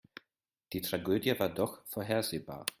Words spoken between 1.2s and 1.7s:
war